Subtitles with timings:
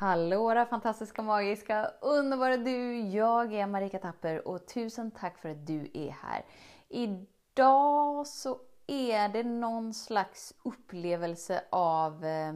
[0.00, 3.00] Hallå där fantastiska, magiska, underbara du!
[3.00, 6.44] Jag är Marika Tapper och tusen tack för att du är här.
[6.88, 12.52] Idag så är det någon slags upplevelse av eh,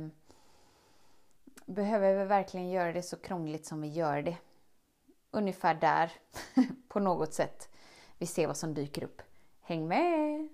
[1.66, 4.36] Behöver vi verkligen göra det så krångligt som vi gör det?
[5.30, 6.12] Ungefär där,
[6.88, 7.68] på något sätt.
[8.18, 9.22] Vi ser vad som dyker upp.
[9.60, 10.48] Häng med!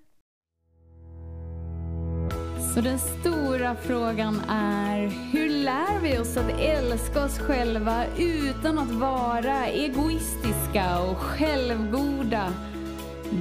[2.74, 5.27] Så den stora frågan är,
[6.10, 12.54] vi oss att älska oss själva utan att vara egoistiska och självgoda?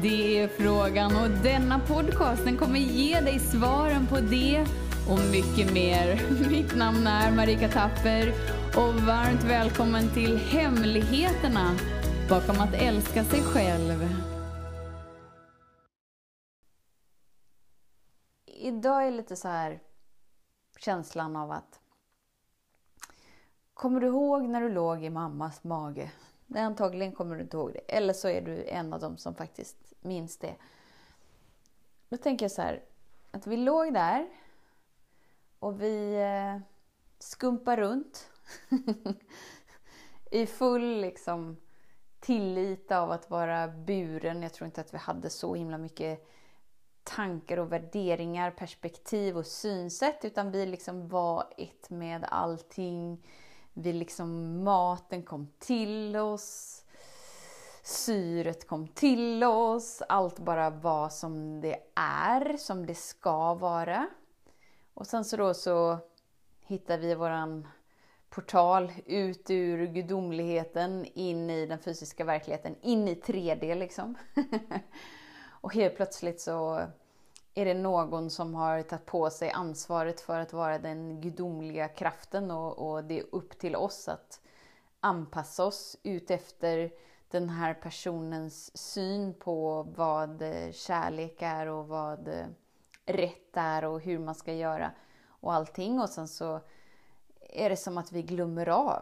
[0.01, 4.65] Det är frågan och denna podcast den kommer ge dig svaren på det
[5.09, 6.21] och mycket mer.
[6.49, 8.33] Mitt namn är Marika Tapper
[8.75, 11.75] och varmt välkommen till Hemligheterna
[12.29, 14.09] bakom att älska sig själv.
[18.45, 19.79] Idag är lite så här
[20.79, 21.79] känslan av att
[23.77, 26.11] Kommer du ihåg när du låg i mammas mage?
[26.47, 27.95] Nej, antagligen kommer du inte ihåg det.
[27.95, 30.55] Eller så är du en av dem som faktiskt minns det.
[32.09, 32.83] Då tänker jag så här,
[33.31, 34.27] att vi låg där
[35.59, 36.61] och vi eh,
[37.19, 38.29] skumpar runt
[40.31, 41.57] i full liksom,
[42.19, 44.43] tillit av att vara buren.
[44.43, 46.27] Jag tror inte att vi hade så himla mycket
[47.03, 53.23] tankar och värderingar, perspektiv och synsätt utan vi liksom var ett med allting.
[53.79, 56.83] Vi liksom, maten kom till oss,
[57.83, 64.07] syret kom till oss, allt bara var som det är, som det ska vara.
[64.93, 65.97] Och sen så då så
[66.59, 67.67] hittar vi våran
[68.29, 74.15] portal ut ur gudomligheten in i den fysiska verkligheten, in i 3D liksom.
[75.61, 76.87] Och helt plötsligt så
[77.57, 82.51] är det någon som har tagit på sig ansvaret för att vara den gudomliga kraften
[82.51, 84.41] och, och det är upp till oss att
[84.99, 86.91] anpassa oss ut efter
[87.29, 92.45] den här personens syn på vad eh, kärlek är och vad eh,
[93.05, 94.91] rätt är och hur man ska göra
[95.27, 95.99] och allting.
[95.99, 96.59] Och sen så
[97.39, 99.01] är det som att vi glömmer av.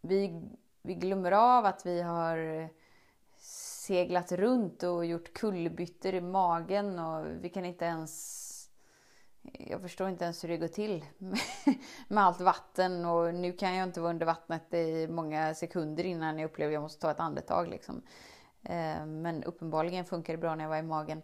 [0.00, 0.42] Vi,
[0.82, 2.68] vi glömmer av att vi har
[3.88, 8.44] seglat runt och gjort kullerbyttor i magen och vi kan inte ens...
[9.42, 11.04] Jag förstår inte ens hur det går till
[12.08, 16.38] med allt vatten och nu kan jag inte vara under vattnet i många sekunder innan
[16.38, 17.68] jag upplever att jag måste ta ett andetag.
[17.68, 18.02] Liksom.
[18.62, 21.22] Eh, men uppenbarligen funkar det bra när jag var i magen.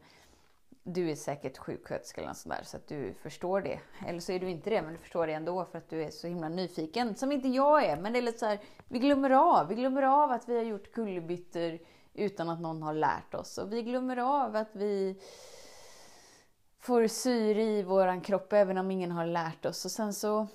[0.82, 3.80] Du är säkert sjuksköterska eller något sånt där så att du förstår det.
[4.06, 6.10] Eller så är du inte det, men du förstår det ändå för att du är
[6.10, 7.14] så himla nyfiken.
[7.14, 9.68] Som inte jag är, men det är lite så här, vi glömmer av.
[9.68, 11.78] Vi glömmer av att vi har gjort kullerbyttor
[12.14, 13.58] utan att någon har lärt oss.
[13.58, 15.20] Och vi glömmer av att vi
[16.78, 19.84] får syre i vår kropp även om ingen har lärt oss.
[19.84, 20.46] Och sen så,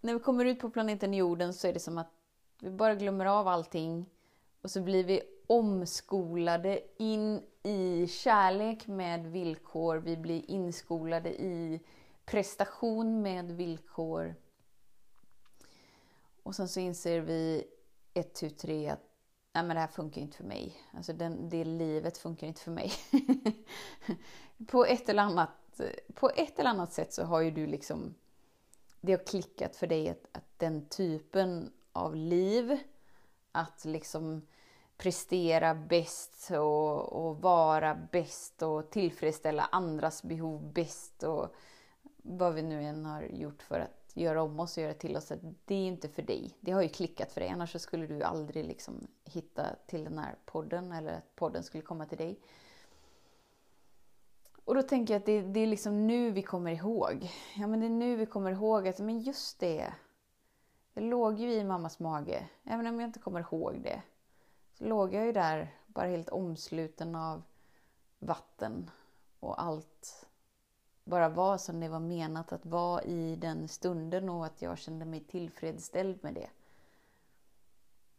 [0.00, 2.12] när vi kommer ut på planeten jorden så är det som att
[2.60, 4.06] vi bara glömmer av allting
[4.62, 9.96] och så blir vi omskolade in i kärlek med villkor.
[9.96, 11.80] Vi blir inskolade i
[12.24, 14.34] prestation med villkor.
[16.42, 17.64] Och sen så inser vi
[18.14, 19.07] ett, tu, tre att
[19.58, 20.76] nej men det här funkar inte för mig.
[20.92, 22.92] Alltså den, det livet funkar inte för mig.
[24.66, 25.80] på, ett eller annat,
[26.14, 28.14] på ett eller annat sätt så har ju du liksom,
[29.00, 32.78] det har klickat för dig att, att den typen av liv,
[33.52, 34.46] att liksom
[34.96, 41.54] prestera bäst och, och vara bäst och tillfredsställa andras behov bäst och
[42.16, 45.32] vad vi nu än har gjort för att göra om oss och göra till oss
[45.32, 46.50] att det är inte för dig.
[46.60, 50.36] Det har ju klickat för dig, annars skulle du aldrig liksom hitta till den här
[50.44, 52.40] podden eller att podden skulle komma till dig.
[54.64, 57.30] Och då tänker jag att det, det, är liksom nu vi kommer ihåg.
[57.56, 59.94] Ja, men det är nu vi kommer ihåg att, men just det.
[60.94, 64.02] Jag låg ju i mammas mage, även om jag inte kommer ihåg det.
[64.74, 67.42] Så låg jag ju där, bara helt omsluten av
[68.18, 68.90] vatten
[69.40, 70.27] och allt
[71.08, 75.04] bara var som det var menat att vara i den stunden och att jag kände
[75.04, 76.50] mig tillfredsställd med det.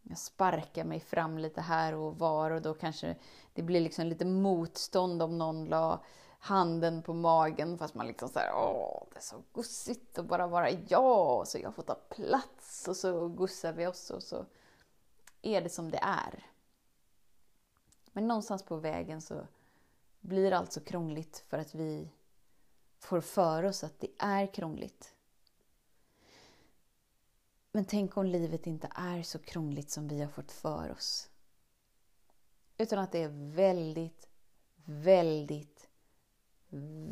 [0.02, 3.16] Jag sparkar mig fram lite här och var och då kanske
[3.54, 6.04] det blir liksom lite motstånd om någon la
[6.40, 10.70] handen på magen fast man liksom såhär, åh, det är så gussigt att bara vara
[10.72, 14.46] jag, så jag får ta plats och så gussar vi oss och så
[15.42, 16.46] är det som det är.
[18.12, 19.48] Men någonstans på vägen så
[20.20, 22.10] blir allt så krångligt för att vi
[23.00, 25.14] får för oss att det är krångligt.
[27.72, 31.30] Men tänk om livet inte är så krångligt som vi har fått för oss.
[32.78, 34.28] Utan att det är väldigt,
[34.86, 35.90] väldigt,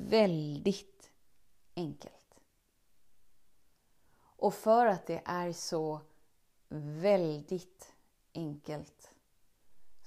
[0.09, 1.11] väldigt
[1.75, 2.39] enkelt.
[4.19, 6.01] Och för att det är så
[6.69, 7.93] väldigt
[8.33, 9.11] enkelt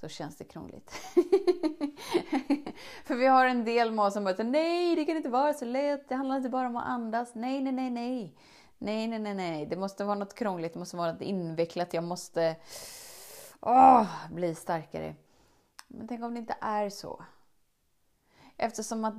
[0.00, 0.92] så känns det krångligt.
[3.04, 5.64] För vi har en del med oss som bara nej, det kan inte vara så
[5.64, 8.34] lätt, det handlar inte bara om att andas, nej, nej, nej, nej.
[8.82, 12.04] Nej, nej, nej, nej, det måste vara något krångligt, det måste vara något invecklat, jag
[12.04, 12.56] måste
[13.60, 15.14] oh, bli starkare.
[15.88, 17.24] Men tänk om det inte är så.
[18.56, 19.14] Eftersom att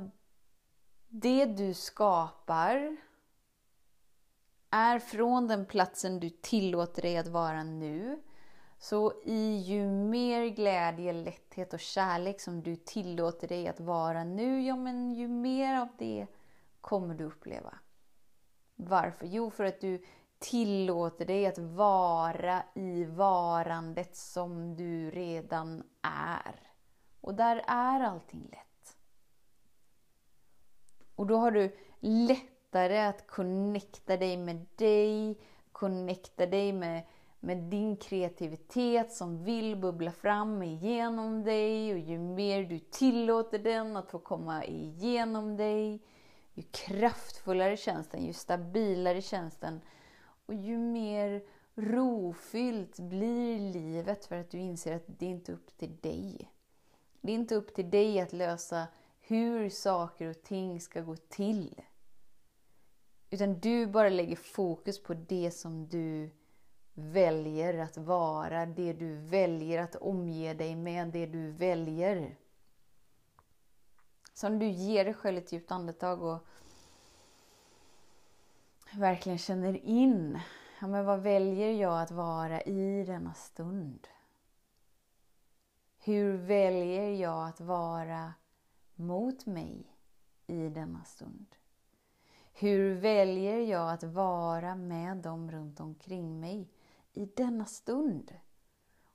[1.10, 2.98] det du skapar
[4.70, 8.22] är från den platsen du tillåter dig att vara nu.
[8.84, 14.62] Så i ju mer glädje, lätthet och kärlek som du tillåter dig att vara nu,
[14.62, 16.28] ja men ju mer av det
[16.82, 17.80] kommer du uppleva.
[18.76, 19.26] Varför?
[19.26, 20.04] Jo, för att du
[20.40, 26.56] tillåter dig att vara i varandet som du redan är.
[27.22, 28.98] Och där är allting lätt.
[31.16, 35.40] Och då har du lättare att connecta dig med dig,
[35.72, 37.04] connecta dig med,
[37.44, 41.94] med din kreativitet som vill bubbla fram igenom dig.
[41.94, 46.02] Och ju mer du tillåter den att få komma igenom dig,
[46.54, 49.82] ju kraftfullare känns den, ju stabilare känns den.
[50.46, 51.44] Och ju mer
[51.76, 56.52] rofyllt blir livet för att du inser att det inte är upp till dig.
[57.22, 58.88] Det är inte upp till dig att lösa
[59.22, 61.82] hur saker och ting ska gå till.
[63.30, 66.30] Utan du bara lägger fokus på det som du
[66.94, 72.36] väljer att vara, det du väljer att omge dig med, det du väljer.
[74.34, 76.46] Så om du ger dig själv ett djupt andetag och
[78.94, 80.40] verkligen känner in,
[80.82, 84.08] ja men vad väljer jag att vara i denna stund?
[86.04, 88.34] Hur väljer jag att vara
[88.96, 89.96] mot mig
[90.48, 91.46] i denna stund?
[92.54, 96.68] Hur väljer jag att vara med dem runt omkring mig
[97.14, 98.34] i denna stund?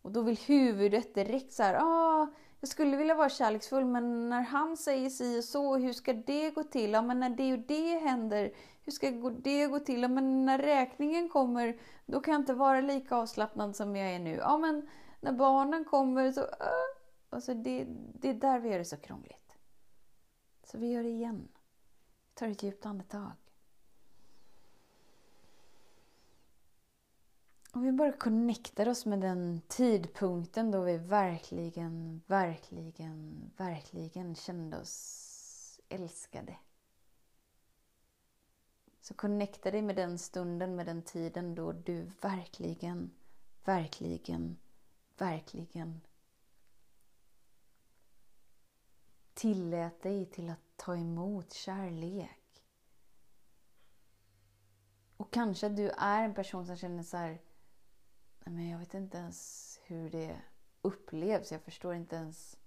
[0.03, 2.27] Och då vill huvudet direkt så här, ah,
[2.61, 6.51] jag skulle vilja vara kärleksfull men när han säger si och så, hur ska det
[6.51, 6.93] gå till?
[6.93, 8.53] Ja, men när det och det händer,
[8.83, 10.03] hur ska det gå till?
[10.03, 14.19] Ja, men när räkningen kommer, då kan jag inte vara lika avslappnad som jag är
[14.19, 14.35] nu.
[14.35, 14.89] Ja, men
[15.21, 16.41] när barnen kommer så...
[16.41, 16.97] Ah.
[17.31, 19.53] Alltså det, det är där vi gör det så krångligt.
[20.65, 21.49] Så vi gör det igen.
[22.29, 23.33] Vi tar ett djupt andetag.
[27.77, 35.81] Och vi bara connectar oss med den tidpunkten då vi verkligen, verkligen, verkligen kände oss
[35.89, 36.57] älskade.
[39.01, 43.11] Så connecta dig med den stunden, med den tiden då du verkligen,
[43.65, 44.57] verkligen,
[45.19, 46.01] verkligen
[49.35, 52.63] tillät dig till att ta emot kärlek.
[55.17, 57.41] Och kanske du är en person som känner så här,
[58.51, 60.41] men jag vet inte ens hur det
[60.83, 61.53] upplevs.
[61.53, 62.59] Jag förstår inte ens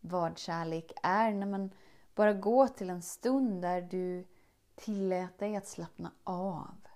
[0.00, 1.32] vad kärlek är.
[1.32, 1.70] När man
[2.14, 4.26] bara gå till en stund där du
[4.74, 6.86] tillät dig att slappna av.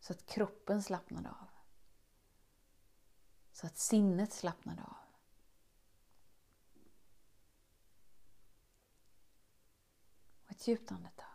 [0.00, 1.48] Så att kroppen slappnade av.
[3.52, 4.96] Så att sinnet slappnade av.
[10.44, 11.27] Och ett djupt andetag.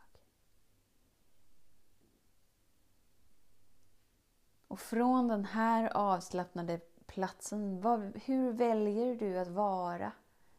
[4.73, 10.11] Och från den här avslappnade platsen, vad, hur väljer du att vara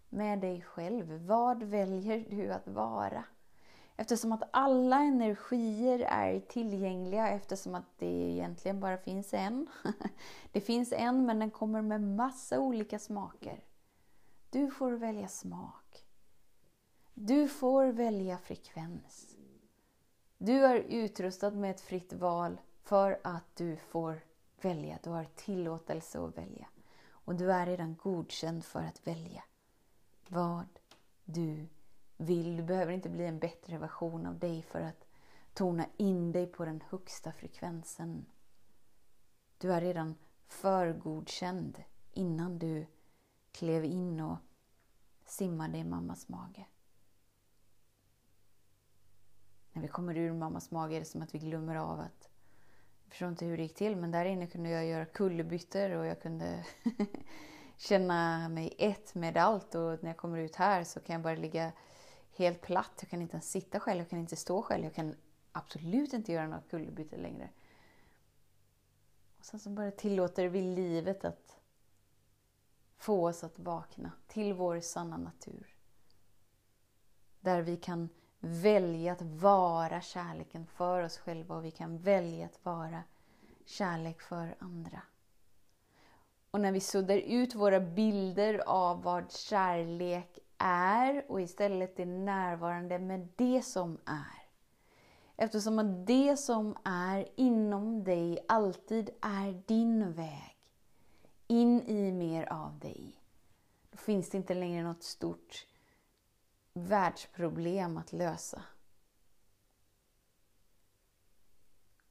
[0.09, 1.27] med dig själv?
[1.27, 3.25] Vad väljer du att vara?
[3.97, 9.67] Eftersom att alla energier är tillgängliga eftersom att det egentligen bara finns en.
[10.53, 13.65] Det finns en men den kommer med massa olika smaker.
[14.51, 16.05] Du får välja smak.
[17.15, 19.37] Du får välja frekvens.
[20.39, 24.21] Du är utrustad med ett fritt val för att du får
[24.63, 24.99] välja.
[25.03, 26.69] Du har tillåtelse att välja.
[27.09, 29.45] Och du är redan godkänd för att välja
[30.29, 30.69] vad
[31.25, 31.69] du
[32.17, 32.57] vill.
[32.57, 35.07] Du behöver inte bli en bättre version av dig för att
[35.55, 38.27] tona in dig på den högsta frekvensen.
[39.59, 40.15] Du är redan
[40.47, 42.87] förgodkänd innan du
[43.53, 44.39] klev in och
[45.25, 46.67] simmade i mammas mage.
[49.73, 52.29] När vi kommer ur mammas mage är det som att vi glömmer av att
[53.15, 56.23] förstår inte hur det gick till men där inne kunde jag göra kullerbyttor och jag
[56.23, 56.67] kunde
[57.77, 61.35] känna mig ett med allt och när jag kommer ut här så kan jag bara
[61.35, 61.73] ligga
[62.37, 62.93] helt platt.
[63.01, 65.17] Jag kan inte ens sitta själv, jag kan inte stå själv, jag kan
[65.53, 67.49] absolut inte göra några kullerbyttor längre.
[69.39, 71.61] Och sen så bara tillåter vi livet att
[72.97, 75.77] få oss att vakna till vår sanna natur.
[77.41, 78.09] Där vi kan
[78.45, 83.03] välja att vara kärleken för oss själva och vi kan välja att vara
[83.65, 85.03] kärlek för andra.
[86.51, 92.99] Och när vi suddar ut våra bilder av vad kärlek är och istället är närvarande
[92.99, 94.45] med det som är.
[95.37, 100.57] Eftersom att det som är inom dig alltid är din väg
[101.47, 103.21] in i mer av dig.
[103.91, 105.67] Då finns det inte längre något stort
[106.75, 108.63] världsproblem att lösa.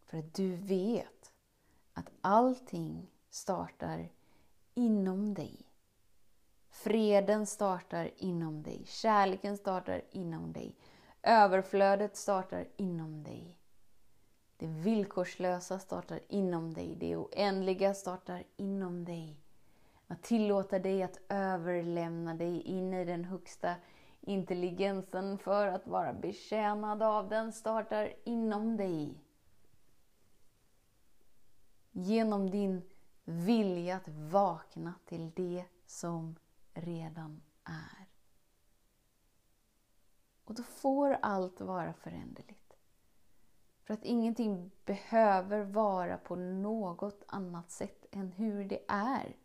[0.06, 1.34] För att du vet
[1.94, 4.12] att allting startar
[4.74, 5.74] inom dig.
[6.70, 8.86] Freden startar inom dig.
[8.86, 10.76] Kärleken startar inom dig.
[11.22, 13.58] Överflödet startar inom dig.
[14.58, 16.96] Det villkorslösa startar inom dig.
[16.96, 19.40] Det oändliga startar inom dig.
[20.08, 23.76] Att tillåta dig att överlämna dig in i den högsta
[24.24, 29.24] intelligensen för att vara betjänad av den startar inom dig.
[31.92, 32.82] Genom din
[33.24, 36.36] vilja att vakna till det som
[36.74, 38.08] redan är.
[40.44, 42.78] Och då får allt vara föränderligt.
[43.84, 49.36] För att ingenting behöver vara på något annat sätt än hur det är.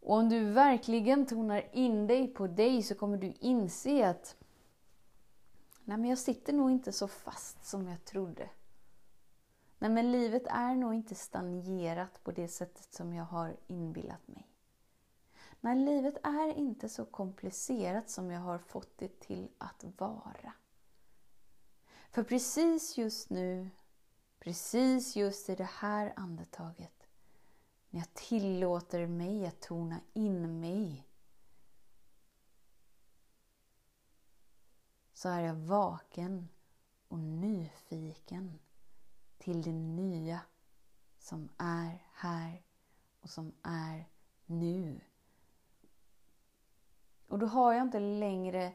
[0.00, 4.36] Och om du verkligen tonar in dig på dig så kommer du inse att
[5.84, 8.50] Nej, men jag sitter nog inte så fast som jag trodde.
[9.78, 14.46] Nej, men livet är nog inte stagnerat på det sättet som jag har inbillat mig.
[15.60, 20.52] Nej, livet är inte så komplicerat som jag har fått det till att vara.
[22.10, 23.70] För precis just nu,
[24.38, 26.99] precis just i det här andetaget,
[27.90, 31.06] när jag tillåter mig att tona in mig,
[35.12, 36.48] så är jag vaken
[37.08, 38.58] och nyfiken
[39.38, 40.40] till det nya
[41.18, 42.62] som är här
[43.20, 44.08] och som är
[44.46, 45.00] nu.
[47.28, 48.72] Och då har jag inte längre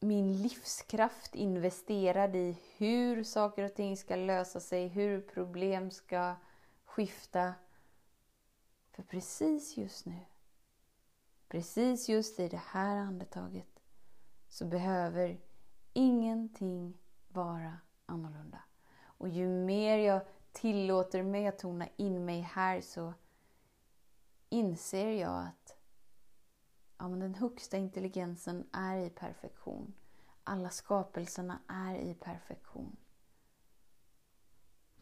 [0.00, 6.34] min livskraft investerad i hur saker och ting ska lösa sig, hur problem ska
[6.94, 7.54] skifta.
[8.90, 10.20] För precis just nu,
[11.48, 13.82] precis just i det här andetaget,
[14.48, 15.40] så behöver
[15.92, 16.98] ingenting
[17.28, 18.62] vara annorlunda.
[18.96, 20.20] Och ju mer jag
[20.52, 23.14] tillåter mig att tona in mig här så
[24.48, 25.76] inser jag att
[26.98, 29.94] ja, men den högsta intelligensen är i perfektion.
[30.44, 32.96] Alla skapelserna är i perfektion.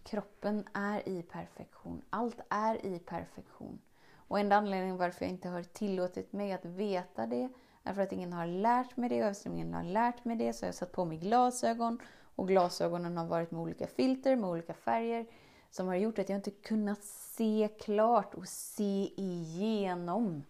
[0.04, 2.02] Kroppen är i perfektion.
[2.10, 3.80] Allt är i perfektion.
[4.14, 7.48] Och enda anledningen varför jag inte har tillåtit mig att veta det
[7.84, 10.52] är för att ingen har lärt mig det och eftersom ingen har lärt mig det
[10.52, 11.98] så har jag satt på mig glasögon
[12.34, 15.26] och glasögonen har varit med olika filter, med olika färger
[15.70, 20.42] som har gjort att jag inte kunnat se klart och se igenom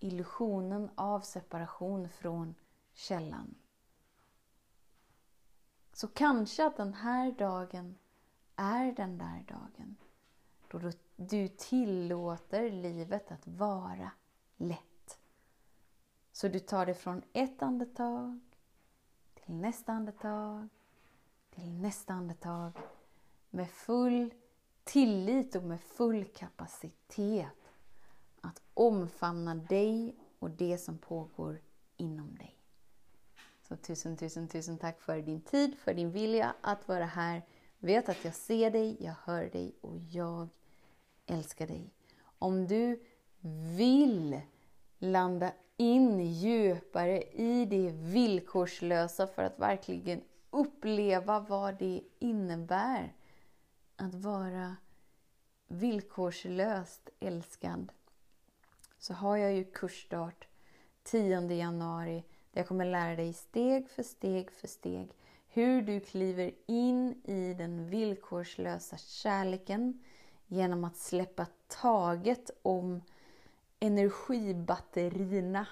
[0.00, 2.54] illusionen av separation från
[2.94, 3.54] källan.
[5.92, 7.98] Så kanske att den här dagen
[8.56, 9.96] är den där dagen
[10.72, 14.10] då du tillåter livet att vara
[14.56, 15.18] lätt.
[16.32, 18.40] Så du tar det från ett andetag
[19.34, 20.68] till nästa andetag,
[21.50, 22.72] till nästa andetag
[23.50, 24.34] med full
[24.84, 27.70] tillit och med full kapacitet
[28.40, 31.60] att omfamna dig och det som pågår
[31.96, 32.58] inom dig.
[33.62, 37.42] Så tusen, tusen, tusen tack för din tid, för din vilja att vara här.
[37.84, 40.48] Vet att jag ser dig, jag hör dig och jag
[41.26, 41.90] älskar dig.
[42.38, 43.02] Om du
[43.76, 44.40] vill
[44.98, 53.14] landa in djupare i det villkorslösa för att verkligen uppleva vad det innebär
[53.96, 54.76] att vara
[55.68, 57.92] villkorslöst älskad
[58.98, 60.48] så har jag ju kursstart
[61.02, 65.08] 10 januari där jag kommer lära dig steg för steg för steg
[65.54, 70.02] hur du kliver in i den villkorslösa kärleken
[70.46, 73.02] genom att släppa taget om
[73.80, 75.66] energibatterierna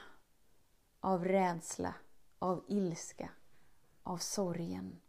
[1.01, 1.95] av rädsla,
[2.39, 3.31] av ilska,
[4.03, 5.01] av sorgen.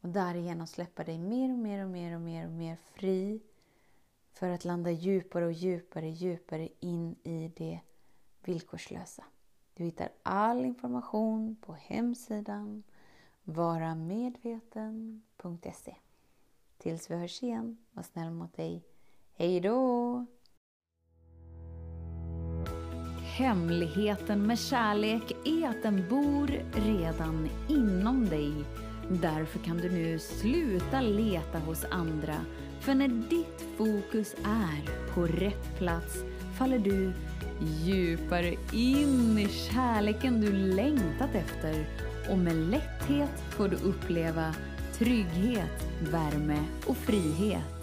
[0.00, 3.42] Och därigenom släppa dig mer och mer och mer och mer och mer fri
[4.32, 7.80] för att landa djupare och djupare, djupare in i det
[8.40, 9.24] villkorslösa.
[9.74, 12.82] Du hittar all information på hemsidan
[13.44, 15.96] varamedveten.se.
[16.78, 18.82] Tills vi hörs igen, var snäll mot dig.
[19.34, 20.26] Hej då!
[23.36, 28.52] Hemligheten med kärlek är att den bor redan inom dig.
[29.10, 32.36] Därför kan du nu sluta leta hos andra.
[32.80, 36.24] För när ditt fokus är på rätt plats
[36.58, 37.12] faller du
[37.84, 41.86] djupare in i kärleken du längtat efter
[42.30, 44.54] och med lätthet får du uppleva
[44.98, 47.81] trygghet, värme och frihet.